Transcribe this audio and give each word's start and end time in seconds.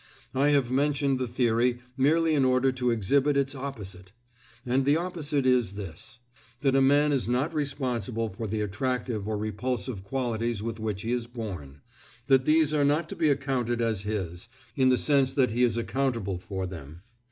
I 0.33 0.49
have 0.49 0.71
mentioned 0.71 1.19
the 1.19 1.27
theory 1.27 1.77
merely 1.95 2.33
in 2.33 2.43
order 2.43 2.71
to 2.71 2.89
exhibit 2.89 3.37
its 3.37 3.53
opposite. 3.53 4.13
And 4.65 4.83
the 4.83 4.97
opposite 4.97 5.45
is 5.45 5.73
this: 5.73 6.17
that 6.61 6.75
a 6.75 6.81
man 6.81 7.11
is 7.11 7.29
not 7.29 7.53
responsible 7.53 8.29
for 8.29 8.47
the 8.47 8.61
attractive 8.61 9.27
or 9.27 9.37
repulsive 9.37 10.03
qualities 10.03 10.63
with 10.63 10.79
which 10.79 11.03
he 11.03 11.11
is 11.11 11.27
born; 11.27 11.81
that 12.25 12.45
these 12.45 12.73
are 12.73 12.83
not 12.83 13.09
to 13.09 13.15
be 13.15 13.29
accounted 13.29 13.79
as 13.79 14.01
his, 14.01 14.47
in 14.75 14.89
the 14.89 14.97
sense 14.97 15.33
that 15.33 15.51
he 15.51 15.61
is 15.61 15.77
accountable 15.77 16.39
for 16.39 16.65
them. 16.65 17.03